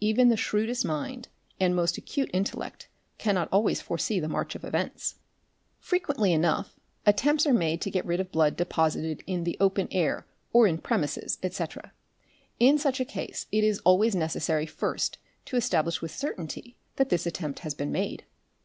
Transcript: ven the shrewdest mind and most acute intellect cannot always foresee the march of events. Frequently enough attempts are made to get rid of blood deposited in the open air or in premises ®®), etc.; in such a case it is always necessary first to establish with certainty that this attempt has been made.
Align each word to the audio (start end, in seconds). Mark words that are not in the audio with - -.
ven 0.00 0.28
the 0.28 0.36
shrewdest 0.36 0.84
mind 0.84 1.26
and 1.58 1.74
most 1.74 1.98
acute 1.98 2.30
intellect 2.32 2.86
cannot 3.18 3.48
always 3.50 3.80
foresee 3.80 4.20
the 4.20 4.28
march 4.28 4.54
of 4.54 4.62
events. 4.64 5.16
Frequently 5.80 6.32
enough 6.32 6.78
attempts 7.04 7.44
are 7.44 7.52
made 7.52 7.80
to 7.80 7.90
get 7.90 8.06
rid 8.06 8.20
of 8.20 8.30
blood 8.30 8.56
deposited 8.56 9.24
in 9.26 9.42
the 9.42 9.56
open 9.58 9.88
air 9.90 10.28
or 10.52 10.68
in 10.68 10.78
premises 10.78 11.36
®®), 11.42 11.44
etc.; 11.46 11.92
in 12.60 12.78
such 12.78 13.00
a 13.00 13.04
case 13.04 13.46
it 13.50 13.64
is 13.64 13.80
always 13.80 14.14
necessary 14.14 14.64
first 14.64 15.18
to 15.44 15.56
establish 15.56 16.00
with 16.00 16.12
certainty 16.12 16.76
that 16.94 17.08
this 17.08 17.26
attempt 17.26 17.58
has 17.58 17.74
been 17.74 17.90
made. 17.90 18.24